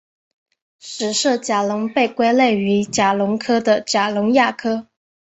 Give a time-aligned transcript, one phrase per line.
[0.79, 4.87] 史色甲龙被归类于甲龙科的甲龙亚科。